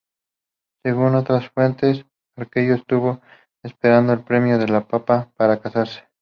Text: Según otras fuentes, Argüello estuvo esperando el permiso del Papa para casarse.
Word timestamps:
Según 0.83 1.13
otras 1.13 1.49
fuentes, 1.51 2.07
Argüello 2.35 2.73
estuvo 2.73 3.21
esperando 3.63 4.13
el 4.13 4.23
permiso 4.23 4.57
del 4.57 4.83
Papa 4.83 5.31
para 5.37 5.61
casarse. 5.61 6.09